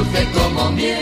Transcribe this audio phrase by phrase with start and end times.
[0.00, 0.98] dulce como miel.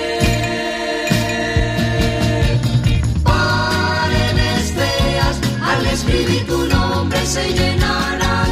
[3.22, 8.50] Paredes feas, al escribir tu nombre se llenarán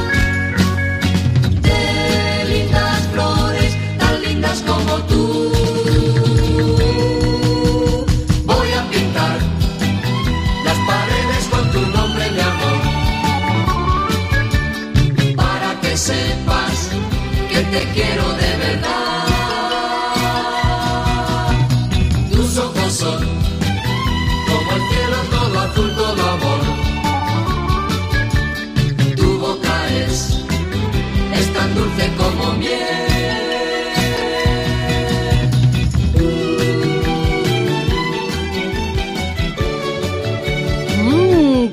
[1.62, 5.52] de lindas flores, tan lindas como tú.
[8.44, 9.38] Voy a pintar
[10.64, 12.80] las paredes con tu nombre, mi amor,
[15.36, 16.90] para que sepas
[17.50, 18.35] que te quiero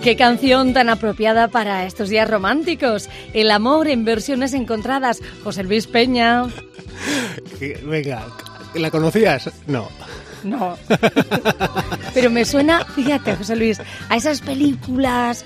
[0.03, 3.09] qué canción tan apropiada para estos días románticos.
[3.33, 5.21] El amor en versiones encontradas.
[5.43, 6.43] José Luis Peña.
[7.85, 8.25] Venga,
[8.75, 9.49] ¿la conocías?
[9.67, 9.87] No.
[10.43, 10.77] No.
[12.13, 15.45] Pero me suena, fíjate, José Luis, a esas películas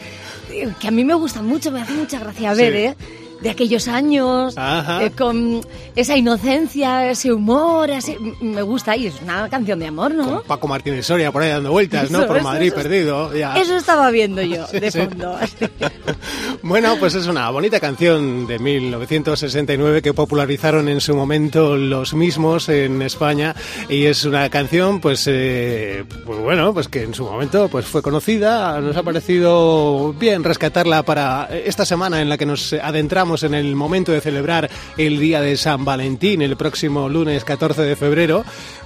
[0.52, 2.80] eh, que a mí me gustan mucho, me hace mucha gracia ver, Sí.
[2.80, 2.96] ¿eh?
[3.42, 5.62] De aquellos años, eh, con
[5.96, 8.96] esa inocencia, ese humor, así, me gusta.
[8.98, 10.26] Y es una canción de amor, ¿no?
[10.38, 12.20] Con Paco Martínez Soria por ahí dando vueltas, ¿no?
[12.20, 12.76] Eso, Por eso, Madrid eso.
[12.76, 13.36] perdido.
[13.36, 13.56] ya.
[13.58, 15.00] Eso estaba viendo yo, Sí, de sí.
[15.00, 15.36] fondo.
[16.64, 22.68] Bueno, pues es una bonita canción de 1969 que popularizaron en su momento los mismos
[22.70, 23.56] en España
[23.90, 28.02] y es una canción pues, eh, pues bueno, pues que en su momento pues fue
[28.02, 33.54] conocida, nos ha parecido bien rescatarla para esta semana en la que nos adentramos en
[33.54, 38.46] el momento de celebrar el Día de San Valentín el próximo lunes 14 de febrero.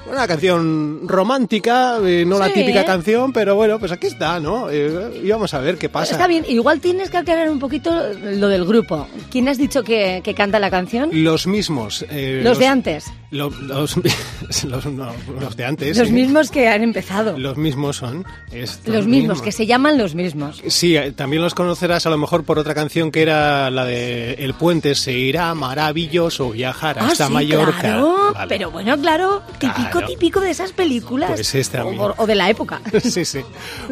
[0.09, 2.53] Una canción romántica, eh, no la Sí.
[2.53, 4.69] típica canción, pero bueno, pues aquí está, ¿no?
[4.69, 6.13] Eh, y vamos a ver qué pasa.
[6.13, 7.91] Está bien, igual tienes que aclarar un poquito
[8.22, 9.07] lo del grupo.
[9.29, 11.09] ¿Quién has dicho que, que canta la canción?
[11.13, 12.06] Los mismos.
[12.09, 13.06] eh, Los de antes.
[13.29, 13.95] lo- los,
[14.66, 15.97] los- no, los de antes.
[15.97, 17.38] Los mismos que han empezado.
[17.38, 18.25] Los mismos son.
[18.51, 20.62] estos Los mismos, que se llaman los mismos.
[20.68, 24.53] Sí, también los conocerás a lo mejor por otra canción que era la de El
[24.56, 27.79] puente se irá maravilloso viajar hasta ah, sí, Mallorca.
[27.79, 28.18] claro.
[28.33, 28.47] Vale.
[28.50, 30.07] Pero bueno, claro, típico, Claro.
[30.07, 31.31] típico de esas películas.
[31.31, 32.81] Pues esta o, o de la época.
[33.02, 33.41] Sí, sí.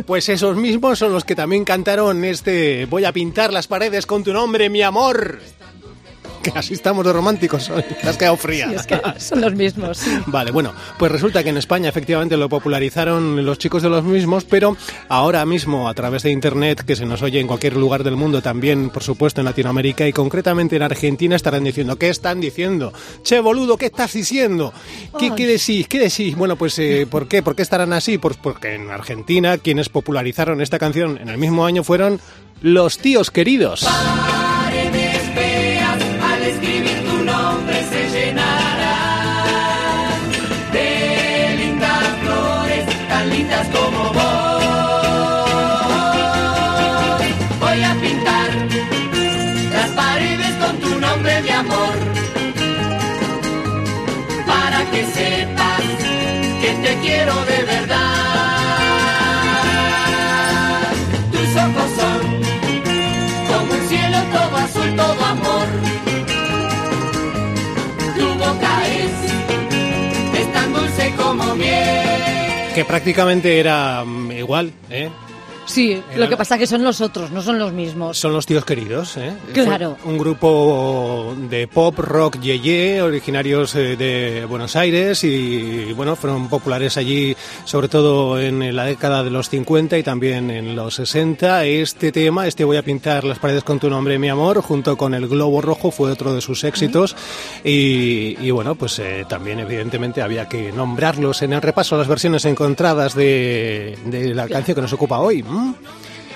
[0.05, 4.23] Pues esos mismos son los que también cantaron este Voy a pintar las paredes con
[4.23, 5.39] tu nombre, mi amor.
[6.44, 7.83] Que así estamos de románticos hoy.
[8.01, 8.69] Te has quedado fría.
[8.69, 9.97] Sí, es que son los mismos.
[9.97, 10.11] sí.
[10.27, 14.45] Vale, bueno, pues resulta que en España efectivamente lo popularizaron los chicos de los mismos,
[14.45, 14.77] pero
[15.09, 18.41] ahora mismo a través de Internet, que se nos oye en cualquier lugar del mundo,
[18.41, 22.94] también por supuesto en Latinoamérica y concretamente en Argentina, estarán diciendo, ¿qué están diciendo?
[23.23, 24.73] Che, boludo, ¿qué estás diciendo?
[25.17, 25.88] ¿Qué, qué decís?
[25.88, 26.35] ¿Qué decís?
[26.35, 27.44] Bueno, pues eh, ¿por qué?
[27.44, 28.17] ¿Por qué estarán así?
[28.17, 32.19] Pues porque en Argentina quienes popularizaron esta canción en el mismo año fueron
[32.61, 33.85] los tíos queridos.
[56.89, 58.13] Te quiero de verdad.
[61.31, 62.19] Tus ojos son
[63.50, 65.67] como un cielo todo azul, todo amor.
[68.17, 69.16] Tu boca es,
[70.39, 72.73] es tan dulce como miel.
[72.73, 75.09] Que prácticamente era mm, igual, ¿eh?
[75.69, 78.18] Sí, Era- lo que pasa es que son los otros, no son los mismos.
[78.18, 79.33] Son los tíos queridos, ¿eh?
[79.54, 79.98] Claro.
[80.01, 86.50] Fue un grupo de pop, rock, yeye, originarios eh, de Buenos Aires y, bueno, fueron
[86.50, 87.36] populares allí,
[87.66, 91.66] sobre todo en la década de los 50 y también en los 60.
[91.66, 95.13] Este tema, este Voy a pintar las paredes con tu nombre, mi amor, junto con
[95.13, 97.15] El Globo Rojo, fue otro de sus éxitos.
[97.63, 102.07] Y, y, bueno, pues eh, también, evidentemente, había que nombrarlos en el repaso a las
[102.07, 105.44] versiones encontradas de, de la canción que nos ocupa hoy.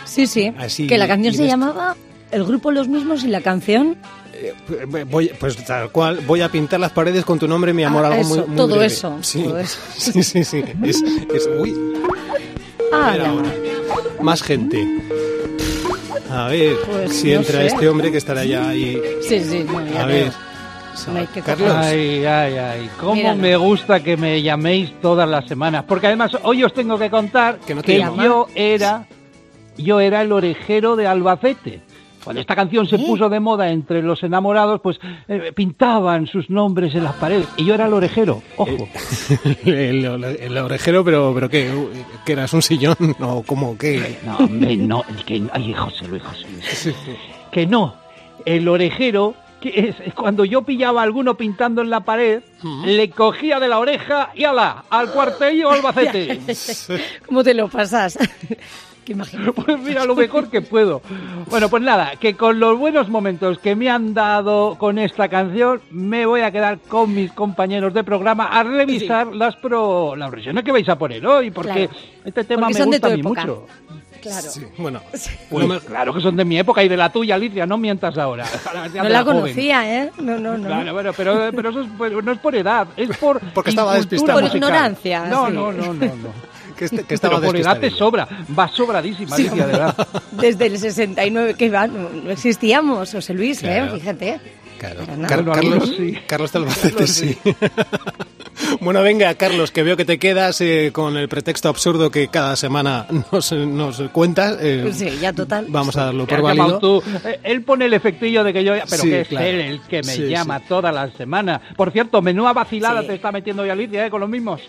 [0.05, 0.53] Sí, sí.
[0.57, 1.95] Así, que la canción se llamaba
[2.31, 3.97] el grupo Los Mismos y la canción.
[4.33, 8.03] Eh, voy, pues tal cual, voy a pintar las paredes con tu nombre, mi amor,
[8.05, 8.85] Ah, algo eso, muy, muy todo breve.
[8.87, 9.77] eso, Sí, todo eso.
[9.97, 10.63] sí, sí, sí.
[10.83, 11.73] Es, es- uy,
[12.91, 13.53] a ver ahora.
[14.21, 14.85] Más gente.
[16.29, 17.67] A ver Pues si no entra sé.
[17.67, 18.99] este hombre que estará ya ahí.
[19.27, 20.31] Sí, sí, no, ya A veo.
[21.11, 21.71] No hay que Carlos.
[21.71, 22.89] Ay, ay, ay.
[22.99, 23.41] Cómo Míralo.
[23.41, 25.83] me gusta que me llaméis todas las semanas.
[25.87, 29.07] Porque además hoy os tengo que contar Que no te que yo era,
[29.77, 31.81] yo era el orejero de Albacete.
[32.23, 33.03] Cuando esta canción se ¿Eh?
[33.05, 34.97] puso de moda entre los enamorados, pues
[35.27, 37.47] eh, pintaban sus nombres en las paredes.
[37.57, 38.87] Y yo era el orejero, ojo.
[39.65, 41.69] El, el orejero, pero, pero ¿qué?
[42.25, 42.95] ¿Que eras un sillón?
[43.19, 44.19] ¿O cómo qué?
[44.25, 46.95] No, hombre, no, el que, ay, José Luis, José Luis.
[47.51, 47.95] Que no,
[48.45, 52.41] el orejero, que es, cuando yo pillaba a alguno pintando en la pared,
[52.85, 56.41] le cogía de la oreja y ala, al cuartello Albacete.
[57.25, 58.17] ¿Cómo te lo pasas?
[59.05, 59.53] que imagino.
[59.63, 61.01] Pues mira, lo mejor que puedo.
[61.49, 65.81] Bueno, pues nada, que con los buenos momentos que me han dado con esta canción,
[65.91, 70.63] me voy a quedar con mis compañeros de programa a revisar las pro, las versiones
[70.65, 71.99] que vais a poner hoy, porque Claro.
[72.25, 73.41] este tema Porque me gusta a mí época.
[73.45, 73.67] mucho.
[74.23, 74.49] Claro.
[74.49, 75.01] Sí, bueno.
[75.51, 78.17] Uy, me- claro que son de mi época y de la tuya, Alicia, no mientas
[78.17, 78.45] ahora.
[78.95, 80.11] No la conocía, ¿eh?
[80.19, 80.67] No, no, no.
[80.67, 83.95] Claro, bueno, pero, pero eso es, pues, no es por edad, es por Porque estaba
[83.95, 84.39] despistado.
[84.39, 85.53] Por ignorancia, No, sí.
[85.53, 86.29] no, no, no, no.
[86.77, 88.27] que, este- que estaba Pero por edad te sobra,
[88.57, 90.07] va sobradísima, Alicia, de verdad.
[90.31, 93.95] Desde el 69, que va, no, no existíamos, José Luis, Claro.
[93.95, 93.99] ¿eh?
[93.99, 94.39] Fíjate.
[94.79, 95.01] Claro.
[95.27, 96.17] Carlos, algunos sí.
[96.27, 97.37] Carlos de Albacete, Algunos sí.
[98.81, 102.55] Bueno, venga, Carlos, que veo que te quedas eh, con el pretexto absurdo que cada
[102.55, 104.57] semana nos, nos cuentas.
[104.61, 105.65] eh, sí, ya total.
[105.69, 106.79] Vamos a darlo ¿Qué por válido.
[106.79, 107.03] tú?
[107.25, 108.73] Eh, Él pone el efectillo de que yo...
[108.89, 109.45] Pero Sí, que es claro.
[109.47, 110.65] él el que me Sí, llama sí.
[110.67, 111.61] todas las semanas.
[111.75, 113.07] Por cierto, menuda vacilada Sí.
[113.07, 114.09] te está metiendo hoy Alicia, ¿eh?
[114.09, 114.61] Con los mismos.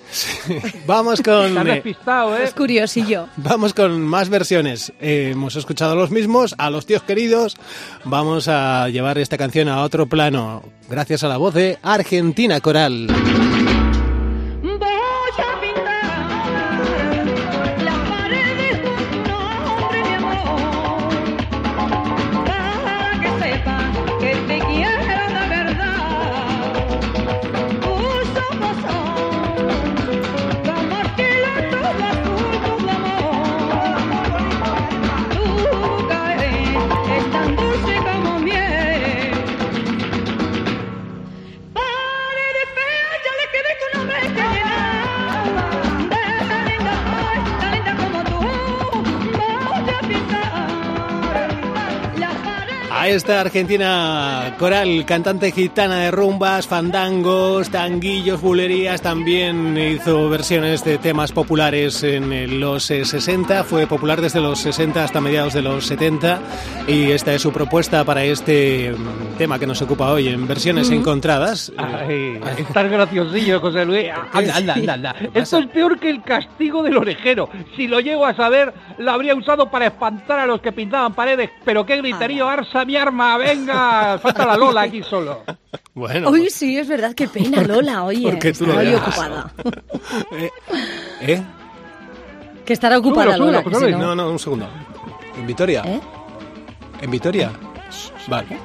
[0.87, 1.57] Vamos con...
[1.59, 2.45] eh, despistado, ¿eh?
[2.45, 3.29] Es curiosillo.
[3.37, 4.93] Vamos con más versiones.
[5.01, 7.57] Eh, hemos escuchado los mismos, a los tíos queridos.
[8.05, 13.07] Vamos a llevar esta canción a otro plano, gracias a la voz de Argentina Coral.
[53.25, 61.33] Esta Argentina Coral, cantante gitana de rumbas, fandangos, tanguillos, bulerías, también hizo versiones de temas
[61.33, 65.87] populares en eh, los eh, 60, fue popular desde los 60 hasta mediados de los
[65.87, 66.39] 70
[66.87, 68.95] y esta es su propuesta para este
[69.39, 71.73] tema que nos ocupa hoy en versiones encontradas.
[71.79, 74.05] Ay, estás graciosillo, José Luis.
[74.35, 75.17] Anda, anda, anda, anda.
[75.33, 77.49] Esto es peor que el castigo del orejero.
[77.75, 81.49] Si lo llego a saber, lo habría usado para espantar a los que pintaban paredes.
[81.65, 84.19] Pero qué griterío, Arsa, mi arma, venga.
[84.19, 85.43] Falta la Lola aquí solo.
[85.95, 88.31] Bueno, Hoy sí, es verdad, qué pena, Lola, oye.
[88.31, 89.53] Porque tú lo hoy ocupada.
[90.33, 90.51] eh,
[91.21, 91.43] ¿eh?
[92.65, 94.69] Que estará ocupada Súbelo, Lola, súbelo, que si no- No, no, un segundo.
[95.37, 95.83] ¿En Vitoria?
[95.87, 96.01] ¿Eh?
[97.01, 97.51] ¿En Vitoria?
[98.29, 98.59] Vale.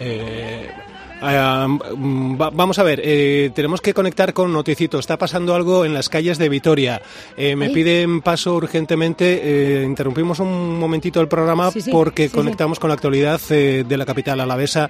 [0.00, 0.83] Eh, mm,
[1.26, 4.98] va- vamos a ver, eh, tenemos que conectar con Noticito.
[4.98, 7.00] Está pasando algo en las calles de Vitoria.
[7.36, 7.72] Eh, me Ay.
[7.74, 9.40] piden paso urgentemente.
[9.42, 13.84] eh, interrumpimos un momentito el programa Sí, sí, porque sí, conectamos con la actualidad eh,
[13.86, 14.88] de la capital alavesa.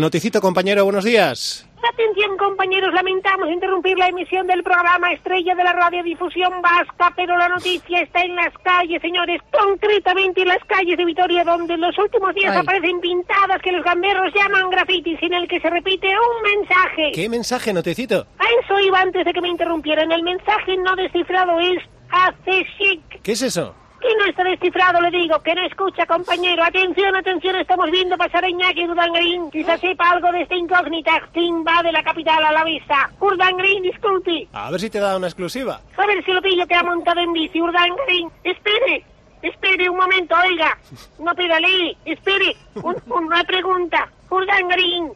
[0.00, 1.66] Noticito, compañero, buenos días.
[1.92, 7.48] Atención compañeros, lamentamos interrumpir la emisión del programa estrella de la radiodifusión vasca, pero la
[7.48, 11.96] noticia está en las calles, señores, concretamente en las calles de Vitoria, donde en los
[11.98, 12.62] últimos días Ay.
[12.62, 17.12] aparecen pintadas que los gamberros llaman grafitis, en el que se repite un mensaje.
[17.14, 18.26] ¿Qué mensaje, Noticito?
[18.38, 20.10] A eso iba antes de que me interrumpieran.
[20.10, 21.78] El mensaje no descifrado es
[22.10, 23.22] hace chic.
[23.22, 23.74] ¿Qué es eso?
[24.00, 26.62] Que no está descifrado, le digo, que no escucha, compañero.
[26.62, 29.50] Atención, atención, estamos viendo pasar a Iñaki Urdangarín.
[29.50, 31.12] Quizás sepa algo de esta incógnita.
[31.32, 33.10] Timba de la capital a la vista.
[33.20, 34.46] Urdangarín, disculpe.
[34.52, 35.80] A ver si te da una exclusiva.
[35.96, 38.28] A ver si lo pillo que ha montado en bici, Urdangarín.
[38.44, 39.02] Espere,
[39.42, 40.76] espere un momento, oiga.
[41.18, 42.54] No pedalee, espere.
[42.74, 44.08] Un- una pregunta.
[44.28, 45.10] Urdangarín.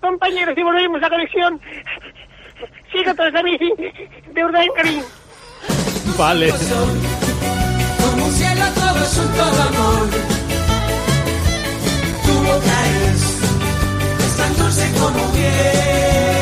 [0.00, 1.60] Compañeros, si volvemos la conexión.
[2.92, 3.72] Siga tras la bici
[4.32, 5.02] de Urdangarín.
[6.18, 6.52] Vale.
[8.02, 10.08] Como un cielo todo un todo amor.
[12.26, 12.76] Tu boca
[13.06, 13.22] es,
[14.26, 16.39] es tan dulce como miel.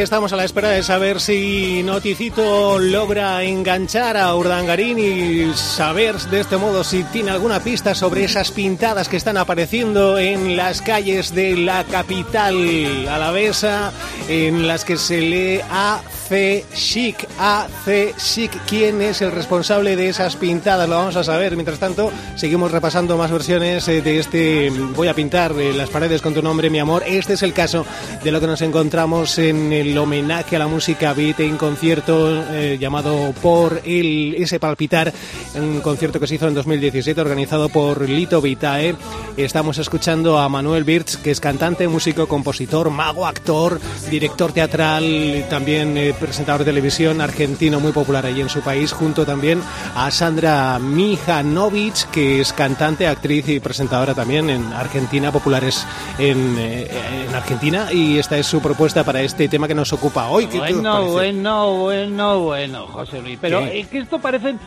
[0.00, 6.40] Estamos a la espera de saber si Noticito logra enganchar a Urdangarín y saber de
[6.40, 11.34] este modo si tiene alguna pista sobre esas pintadas que están apareciendo en las calles
[11.34, 13.92] de la capital alavesa,
[14.28, 17.26] en las que se lee AC Chic.
[17.38, 20.88] AC Chic, ¿quién es el responsable de esas pintadas?
[20.88, 21.54] Lo vamos a saber.
[21.56, 26.22] Mientras tanto, seguimos repasando más versiones eh, de este Voy a pintar eh, las paredes
[26.22, 27.02] con tu nombre, mi amor.
[27.06, 27.84] Este es el caso
[28.22, 32.78] de lo que nos encontramos en el homenaje a la música beat en concierto eh,
[32.80, 35.12] llamado por el ese palpitar,
[35.54, 38.94] un concierto que se hizo en 2017 organizado por Lito Vitae.
[39.36, 43.80] Estamos escuchando a Manuel Birch, que es cantante, músico, compositor, mago, actor,
[44.12, 49.24] director teatral, también eh, presentador de televisión argentino muy popular allí en su país, junto
[49.24, 49.62] también
[49.96, 55.86] a Sandra Mijanovic, que es cantante, actriz y presentadora también en Argentina, populares
[56.18, 56.90] en, eh,
[57.26, 60.46] en Argentina, y esta es su propuesta para este tema que nos ocupa hoy.
[60.46, 63.38] ¿Qué Bueno, bueno, bueno, bueno, José Luis.
[63.40, 63.80] Pero ¿Qué?
[63.80, 64.60] es que esto parecen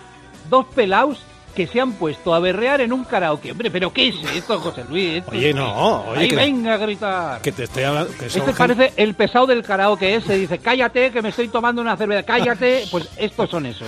[0.50, 1.20] dos pelaos
[1.56, 3.52] que se han puesto a berrear en un karaoke.
[3.52, 5.16] Hombre, ¿pero qué es esto, José Luis?
[5.20, 7.42] Esto- Oye, no, oye, Ahí que- venga a gritar.
[7.42, 8.12] Que te estoy hablando.
[8.18, 10.38] Que Este parece el pesado del karaoke ese.
[10.38, 12.24] Dice, cállate, que me estoy tomando una cerveza.
[12.24, 12.86] Cállate.
[12.92, 13.88] Pues estos son esos.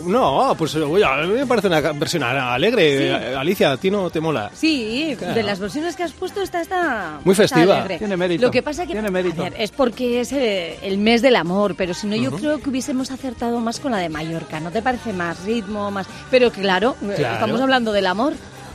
[0.00, 3.34] No, pues oye, a mí me parece una versión alegre.
[3.36, 4.50] Alicia, ¿a ti no te mola?
[4.54, 5.34] Sí, Claro.
[5.34, 7.76] de las versiones que has puesto esta está Muy festiva.
[7.78, 7.98] alegre.
[7.98, 9.40] Tiene mérito, Lo que pasa que tiene mérito.
[9.42, 12.58] a ver, es porque es eh, el mes del amor, pero si no yo creo
[12.58, 14.60] que hubiésemos acertado más con la de Mallorca.
[14.60, 16.06] ¿No te parece más ritmo, más?
[16.30, 17.34] Pero claro, eh, Claro.
[17.34, 18.34] estamos hablando del amor.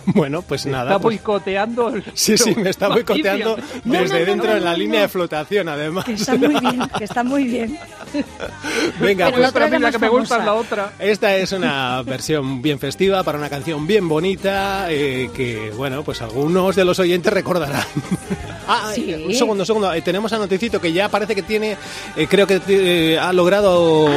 [0.16, 0.92] Bueno, pues nada.
[0.92, 1.90] Está pues- boicoteando.
[1.90, 4.78] el- Sí, sí, me está boicoteando No, desde no, no, dentro no, de la no,
[4.78, 6.06] línea de flotación, además.
[6.06, 7.80] Que está muy bien, que está muy bien.
[9.00, 10.94] Venga, Pero pues la otra la que me gusta es la otra.
[11.00, 16.22] esta es una versión bien festiva para una canción bien bonita eh, que, bueno, pues
[16.22, 17.84] algunos de los oyentes recordarán.
[18.68, 19.14] ah, Sí.
[19.14, 19.94] un segundo, un segundo.
[19.94, 21.78] Eh, tenemos a Noticito que ya parece que tiene,
[22.16, 24.08] eh, creo que eh, ha logrado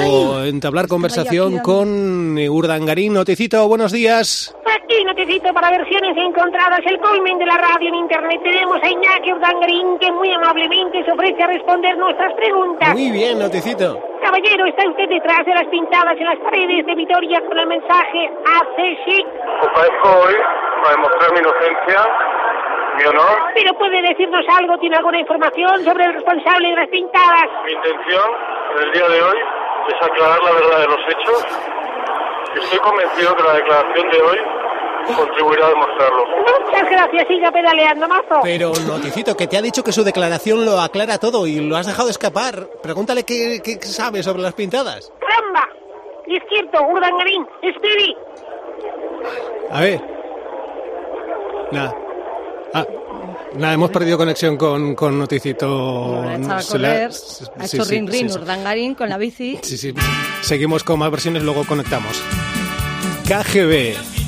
[0.40, 3.12] Ay, entablar conversación con Urdangarín.
[3.12, 4.54] Noticito, buenos días.
[4.74, 8.40] Aquí necesito para versiones encontradas el colmen de la radio en internet.
[8.42, 12.94] Tenemos a Iñaki Urdangarín que muy amablemente se ofrece a responder nuestras preguntas.
[12.94, 14.00] Muy bien, Noticito.
[14.22, 18.30] Caballero, ¿está usted detrás de las pintadas en las paredes de Vitoria con el mensaje
[18.46, 19.26] AC Chic?
[19.60, 20.34] Comparezco hoy
[20.82, 22.00] para demostrar mi inocencia,
[22.96, 23.52] mi honor.
[23.54, 24.78] ¿Pero puede decirnos algo?
[24.78, 27.46] ¿Tiene alguna información sobre el responsable de las pintadas?
[27.66, 28.30] Mi intención
[28.76, 29.38] en el día de hoy
[29.88, 31.81] es aclarar la verdad de los hechos.
[32.54, 34.38] Estoy convencido que la declaración de hoy
[35.16, 36.25] contribuirá a demostrarlo.
[36.66, 38.40] Muchas gracias, siga pedaleando, mazo.
[38.42, 41.87] Pero Noticito, que te ha dicho que su declaración lo aclara todo y lo has
[41.87, 42.68] dejado escapar.
[42.82, 45.12] Pregúntale qué, qué sabe sobre las pintadas.
[45.21, 45.68] ¡Caramba!
[46.26, 48.16] Izquierdo, Urdangarín, espere.
[49.71, 50.00] A ver.
[51.73, 51.94] Nada.
[52.74, 52.86] Ah,
[53.56, 56.24] nada, hemos perdido conexión con, con Noticito.
[56.30, 57.10] Echaba a correr,
[57.58, 58.30] ha hecho rin.
[58.30, 59.58] Urdangarín con la bici.
[59.62, 59.92] Sí, sí.
[60.40, 62.22] Seguimos con más versiones, luego conectamos.
[63.28, 64.21] KGB.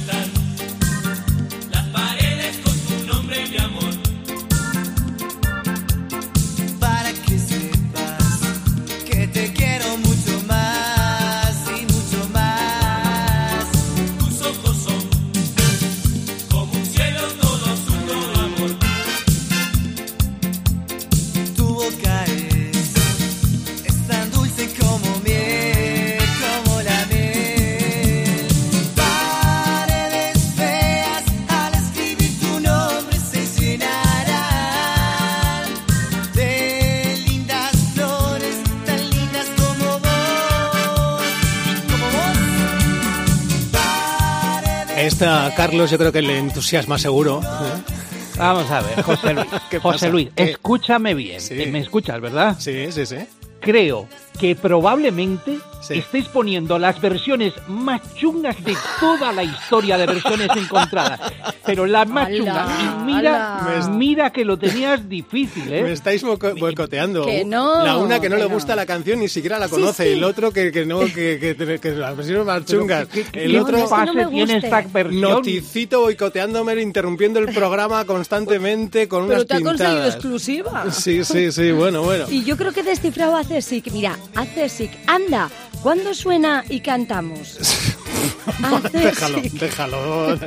[45.07, 47.43] Esta, Carlos, yo creo que le entusiasma seguro.
[47.43, 47.93] ¿eh?
[48.39, 49.47] Vamos a ver, José Luis.
[49.71, 50.09] ¿Qué José?
[50.09, 50.45] Luis, ¿Qué?
[50.53, 51.41] escúchame bien.
[51.43, 51.67] Sí.
[51.67, 52.57] Me escuchas, ¿verdad?
[52.59, 53.17] Sí, sí, sí.
[53.61, 54.09] Creo
[54.41, 55.99] que probablemente Sí.
[55.99, 61.21] estéis poniendo las versiones más chungas de toda la historia de versiones encontradas.
[61.67, 62.69] Pero las más Ala, chungas.
[62.81, 63.89] Y mira, ala.
[63.91, 65.93] mira que lo tenías difícil, Me ¿eh?
[65.93, 67.27] estáis boico- boicoteando.
[67.27, 68.55] Que no, la una que no que le no.
[68.55, 70.05] gusta la canción ni siquiera la conoce.
[70.05, 70.11] sí.
[70.15, 73.07] El otro que, que no, que, que, que las versiones más chungas.
[73.09, 75.21] ¿Qué- qué- el qué otro no, pase no me tiene esta versión?
[75.21, 80.15] noticito boicoteándome, interrumpiendo el programa constantemente con Pero unas te ha conseguido pintadas.
[80.15, 80.85] exclusiva.
[80.91, 82.25] Sí, sí, sí, bueno, bueno.
[82.31, 83.91] Y yo creo que he descifrado a Cesic.
[83.93, 85.51] Mira, a Cesic, anda,
[85.85, 87.59] ¿cuándo suena y cantamos?
[88.93, 90.39] Déjalo, déjalo.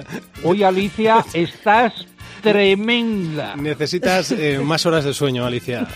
[0.43, 1.93] Hoy, Alicia, estás
[2.41, 3.55] tremenda.
[3.55, 5.87] Necesitas eh, más horas de sueño, Alicia.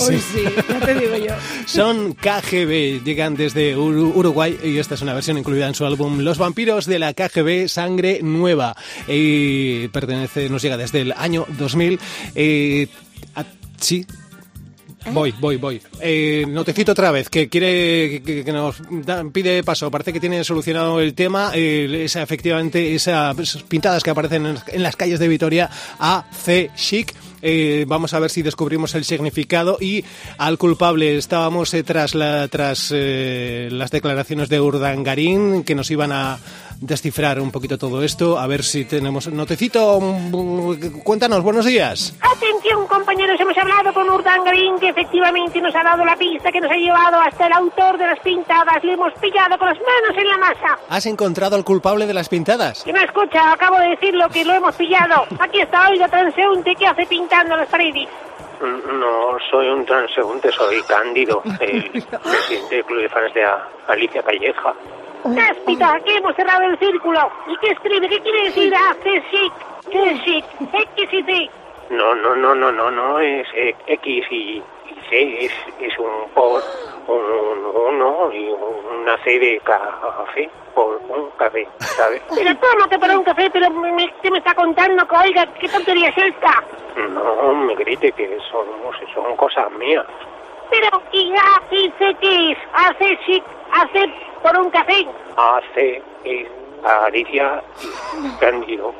[0.00, 1.34] Hoy sí, ya te digo yo.
[1.66, 6.18] Son KGB, llegan desde Uru- Uruguay y esta es una versión incluida en su álbum
[6.20, 8.76] Los vampiros de la KGB Sangre Nueva.
[9.08, 11.98] Y pertenece, nos llega desde el año 2000.
[12.34, 12.88] Eh,
[13.36, 13.44] a-
[13.80, 14.06] sí,
[15.10, 15.80] Voy, voy, voy.
[16.00, 18.76] Eh, notecito otra vez, que quiere que, que nos
[19.32, 19.90] pide paso.
[19.90, 21.50] Parece que tiene solucionado el tema.
[21.54, 25.68] eh, esa, efectivamente, esa- esas pintadas que aparecen en, en las calles de Vitoria,
[25.98, 27.12] AC Chic.
[27.42, 30.04] Eh, vamos a ver si descubrimos el significado y
[30.38, 36.12] al culpable estábamos eh, tras, la, tras eh, las declaraciones de Urdangarín que nos iban
[36.12, 36.38] a
[36.82, 38.38] descifrar un poquito todo esto.
[38.38, 40.00] A ver si tenemos notecito.
[41.04, 42.14] Cuéntanos, buenos días.
[42.20, 46.70] Atención, compañeros, hemos hablado con Urdangarín, que efectivamente nos ha dado la pista que nos
[46.70, 48.82] ha llevado hasta el autor de las pintadas.
[48.82, 50.78] Le hemos pillado con las manos en la masa.
[50.88, 52.82] ¿Has encontrado al culpable de las pintadas?
[52.82, 55.24] Que me escucha, acabo de decirlo que lo hemos pillado.
[55.38, 58.08] Aquí está, oiga, transeúnte, ¿qué hace pintando las paredes?
[58.60, 64.22] No soy un transeúnte, soy Cándido, el presidente del club de fans de A- Alicia
[64.22, 64.74] Calleja.
[65.34, 67.30] Cáspita, que hemos cerrado el círculo.
[67.48, 68.08] ¿Y qué escribe?
[68.08, 68.72] ¿Qué quiere decir
[69.30, 69.52] chic?
[69.90, 70.44] ¿Qué chic?
[70.60, 71.50] X y C.
[71.92, 73.46] No, no, no, no, no, no, es
[73.86, 74.64] X y, y
[75.10, 76.62] C, es, es un por,
[77.06, 82.22] un uno y una C de café, por un café, ¿sabes?
[82.34, 83.50] Pero ¿cómo que para un café?
[83.52, 85.06] Pero me, ¿qué me está contando?
[85.06, 86.64] Que, oiga, ¿qué tontería es esta?
[86.96, 88.66] No me grite que son,
[89.12, 90.06] son cosas mías.
[90.70, 92.58] Pero, ¿y A y C qué es?
[92.72, 94.10] Hace chic, hace
[94.42, 95.06] por un café.
[95.36, 96.48] AC es
[96.84, 97.62] Alicia
[98.22, 98.94] y Cándido.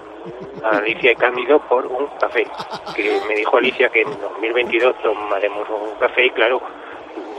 [0.65, 2.47] Alicia y Cándido por un café.
[2.95, 6.61] Que me dijo Alicia que en 2022 tomaremos un café y claro,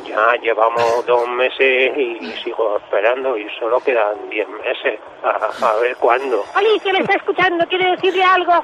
[0.06, 5.00] ya llevamos dos meses y sigo esperando y solo quedan diez meses.
[5.24, 6.44] A, a ver cuándo.
[6.54, 8.64] Alicia le está escuchando, ¿quiere decirle algo?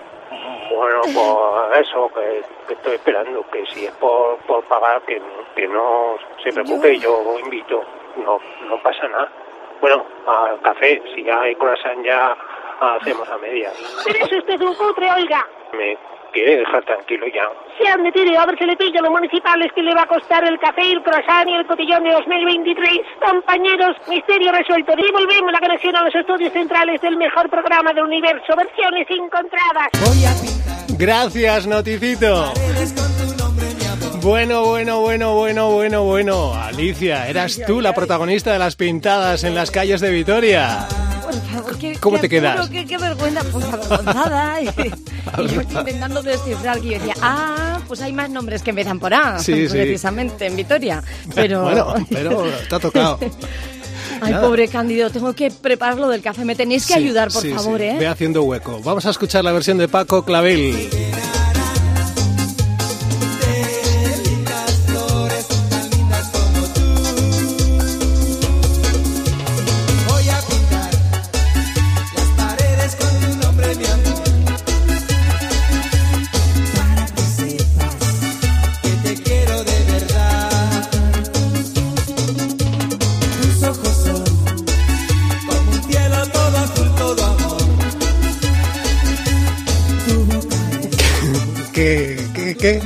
[0.75, 5.19] Bueno, pues eso, que, que estoy esperando, que si es por, por pagar, que,
[5.55, 7.83] que no se preocupe, yo invito,
[8.17, 9.31] no, no pasa nada.
[9.81, 12.35] Bueno, al café, si ya hay croissant ya
[12.81, 13.73] hacemos a medias.
[14.05, 15.45] Pero es usted un cutre, oiga.
[15.77, 15.97] ¿Me
[16.33, 17.49] quiere dejar tranquilo ya?
[17.77, 20.07] Se han metido a ver si le pillo a los municipales que le va a
[20.07, 22.89] costar el café, el croissant y el cotillón de 2023.
[23.25, 24.93] Compañeros, misterio resuelto.
[24.97, 28.55] Y volvemos la conexión a los estudios centrales del mejor programa del universo.
[28.55, 29.89] Versiones encontradas.
[30.97, 32.51] Gracias, Noticito.
[34.21, 36.53] Bueno, bueno, bueno, bueno, bueno, bueno.
[36.53, 40.87] Alicia, eras tú la protagonista de las pintadas en las calles de Vitoria.
[41.23, 42.59] Por favor, qué, ¿Cómo qué te quedas?
[42.59, 44.61] apuro, Qué, qué vergüenza, pues avergonzada.
[44.61, 48.99] Y, y yo intentando descifrar, que yo decía, ah, pues hay más nombres que empiezan
[48.99, 49.71] por A, Sí, sí.
[49.73, 51.03] precisamente, en Vitoria.
[51.33, 51.63] Pero...
[51.69, 53.19] Bueno, pero te ha tocado.
[54.21, 54.45] Ay, nada.
[54.47, 56.43] pobre Cándido, tengo que preparar lo del café.
[56.43, 57.85] Me tenéis que Sí, ayudar, por sí, favor, sí.
[57.85, 57.95] ¿eh?
[57.99, 58.81] Ve haciendo hueco.
[58.83, 60.89] Vamos a escuchar la versión de Paco Clavel.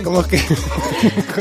[0.04, 0.40] ¿Cómo es que?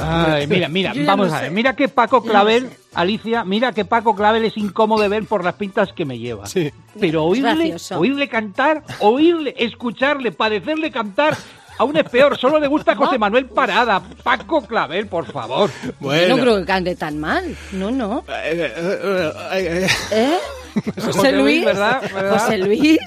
[0.03, 1.43] Ay, mira, mira, Yo vamos no a sé.
[1.45, 1.53] ver.
[1.53, 2.77] Mira que Paco no Clavel, sé.
[2.95, 6.47] Alicia, mira que Paco Clavel es incómodo de ver por las pintas que me lleva.
[6.47, 6.73] Sí.
[6.99, 11.37] Pero oírle, oírle cantar, oírle, escucharle, padecerle cantar,
[11.79, 12.39] aún es peor.
[12.39, 14.03] Solo le gusta José Manuel Parada.
[14.23, 15.71] Paco Clavel, por favor.
[15.85, 16.37] Yo Bueno.
[16.37, 17.55] no creo que cante tan mal.
[17.73, 18.25] No, no.
[18.29, 20.39] Eh, eh, eh, ¿Eh?
[21.01, 21.65] José Luis.
[21.65, 22.03] ¿verdad?
[22.15, 22.39] ¿verdad?
[22.41, 22.99] José Luis.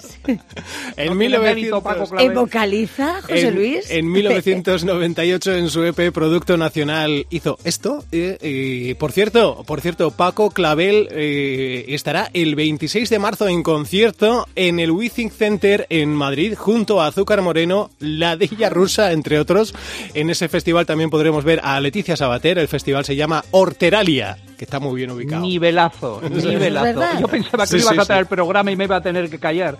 [0.97, 2.31] En No tiene mérito, 1900 Paco ¿Eh, Clavel.
[2.33, 3.91] vocaliza José en, Luis?
[3.91, 8.03] en 1998 en su EP Producto Nacional hizo esto.
[8.11, 13.61] eh, y por cierto, por cierto, Paco Clavel eh, estará el 26 de marzo en
[13.63, 19.39] concierto en el Withing Center en Madrid junto a Azúcar Moreno, La Dilla Rusa, entre
[19.39, 19.73] otros.
[20.13, 22.57] En ese festival también podremos ver a Leticia Sabater.
[22.57, 25.41] El festival se llama Horteralia, que está muy bien ubicado.
[25.41, 27.01] Nivelazo, nivelazo.
[27.19, 28.21] Yo pensaba que Sí, me ibas sí, a traer sí.
[28.23, 29.77] el programa y me iba a tener que callar.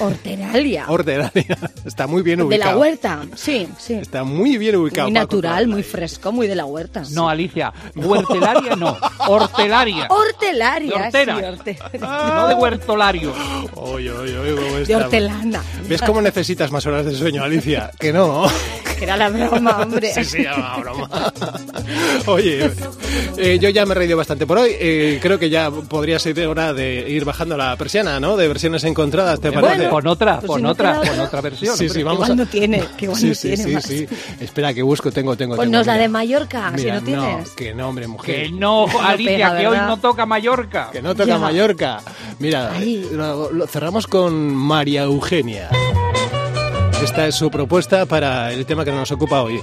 [0.00, 0.84] Horteralia.
[0.88, 1.58] Horteralia.
[1.84, 2.72] Está muy bien De ubicado.
[2.72, 3.22] la huerta.
[3.34, 3.94] Sí, sí.
[3.94, 5.08] Está muy bien ubicado.
[5.08, 7.02] Muy natural, muy fresco, muy de la huerta.
[7.10, 8.96] No, Alicia, huertelaria no,
[9.28, 10.06] hortelaria.
[10.08, 11.36] Hortelaria, De hortera.
[11.36, 13.32] sí, horte- No de huertolario.
[13.74, 15.62] Oye, oye, oye, cómo de hortelana.
[15.88, 17.90] ¿Ves cómo necesitas más horas de sueño, Alicia?
[17.98, 18.46] Que no.
[18.98, 20.12] Que era la broma, hombre.
[20.14, 21.10] Sí, sí, era broma.
[22.26, 22.70] Oye,
[23.36, 24.70] eh, yo ya me reído bastante por hoy.
[24.78, 28.36] Eh, creo que ya podría ser hora de ir bajando la persiana, ¿no?
[28.36, 29.74] De versiones encontradas, ¿te parece?
[29.76, 31.40] Bueno, Con otra, Pues con si no otra, queda con otra.
[31.40, 31.76] versión.
[31.76, 32.34] Sí, sí, vamos a...
[32.34, 33.84] no tiene, que igual sí, no sí, tiene sí, más.
[33.84, 34.06] sí.
[34.40, 35.78] Espera, que busco, tengo, tengo, Pues tengo.
[35.78, 36.02] nos la mira.
[36.02, 37.50] de Mallorca, si Mira, no tienes.
[37.50, 38.42] que no, hombre, mujer.
[38.44, 40.90] Que no, Alicia, pega, que hoy no toca Mallorca.
[40.92, 41.38] Que no toca Ya.
[41.38, 42.00] Mallorca.
[42.38, 42.72] Mira,
[43.12, 45.70] lo, lo cerramos con María Eugenia.
[47.02, 49.60] Esta es su propuesta para el tema que nos ocupa hoy.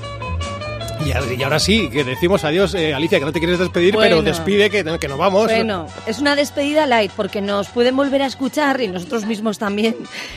[1.05, 4.17] Y, ahora sí, que decimos adiós, eh, Alicia, que no te quieres despedir, Bueno.
[4.17, 5.45] pero despide, que, que nos vamos.
[5.45, 9.95] Bueno, es una despedida light porque nos pueden volver a escuchar y nosotros mismos también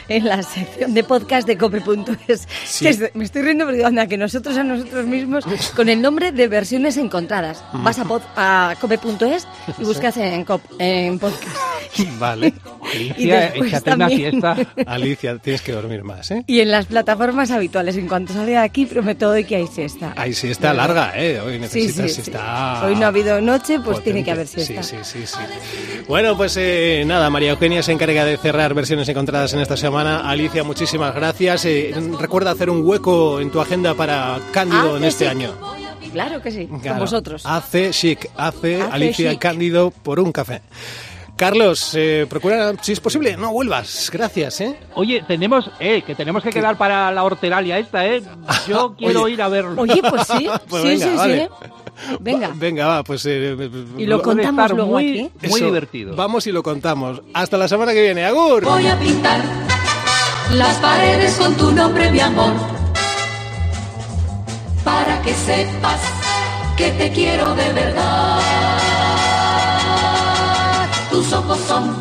[0.08, 2.48] en la sección de podcast de cope.es.
[2.64, 2.88] Sí.
[3.14, 5.44] Me estoy riendo porque anda que nosotros a nosotros mismos
[5.76, 7.62] con el nombre de versiones encontradas.
[7.72, 9.46] Vas a, pod- a cope.es
[9.78, 10.44] y buscas en,
[10.78, 11.56] en podcast.
[12.18, 12.52] Vale.
[12.94, 14.56] Alicia, después échate una fiesta.
[14.86, 16.44] Alicia, tienes que dormir más, ¿eh?
[16.46, 17.96] Y en las plataformas habituales.
[17.96, 20.12] En cuanto salga de aquí, prometo hoy que hay siesta.
[20.16, 21.40] Ahí sí está larga, ¿eh?
[21.40, 22.14] Hoy Sí, necesitas sí, sí.
[22.22, 24.02] siesta Hoy no ha habido noche, pues potente.
[24.04, 24.82] tiene que haber siesta.
[24.82, 26.04] Sí, sí, sí, sí.
[26.08, 30.28] Bueno, pues eh, nada, María Eugenia se encarga de cerrar versiones encontradas en esta semana.
[30.28, 31.64] Alicia, muchísimas gracias.
[31.64, 35.30] Eh, recuerda hacer un hueco en tu agenda para Cándido Ah, en este sí.
[35.30, 35.52] año.
[36.12, 36.80] Claro que sí, Claro.
[36.90, 37.42] con vosotros.
[37.44, 39.40] Hace chic, hace, Hace Alicia chic.
[39.40, 40.60] Cándido por un café.
[41.36, 44.08] Carlos, eh, procura, si es posible, no vuelvas.
[44.12, 44.78] Gracias, ¿eh?
[44.94, 48.22] Oye, tenemos, eh, que tenemos que quedar para la horteralia esta, eh.
[48.68, 49.34] Yo quiero Oye.
[49.34, 49.82] ir a verlo.
[49.82, 51.48] Oye, pues sí, Pues sí, venga, sí, vale.
[51.60, 52.16] sí.
[52.20, 52.48] Venga.
[52.48, 53.24] Va- venga, va, pues...
[53.26, 53.56] eh,
[53.98, 55.48] Y lo contamos luego muy, aquí.
[55.48, 56.14] muy eso, divertido.
[56.16, 57.20] Vamos y lo contamos.
[57.34, 58.24] Hasta la semana que viene.
[58.24, 58.64] ¡Agur!
[58.64, 59.40] Voy a pintar
[60.52, 62.52] las paredes con tu nombre, mi amor,
[64.84, 66.00] para que sepas
[66.76, 68.38] que te quiero de verdad.
[71.14, 71.94] Tus ojos son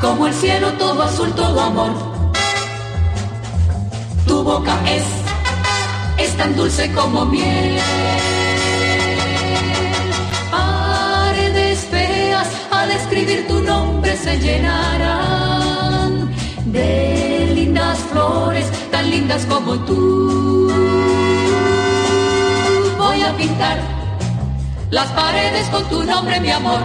[0.00, 1.92] como el cielo, todo azul, todo amor.
[4.26, 5.04] Tu boca es,
[6.18, 7.78] es tan dulce como miel.
[10.50, 20.68] Paredes feas al escribir tu nombre se llenarán de lindas flores, tan lindas como tú.
[22.98, 23.78] Voy a pintar
[24.90, 26.80] las paredes con tu nombre, mi amor,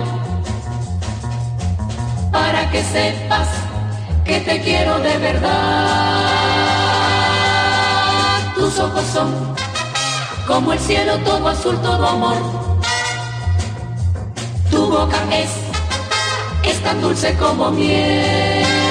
[2.35, 3.47] para que sepas
[4.25, 5.51] que te quiero de verdad.
[8.55, 9.29] Tus ojos son
[10.45, 12.37] como el cielo, todo azul, todo amor.
[14.69, 15.51] Tu boca es,
[16.71, 18.84] es tan dulce como miel.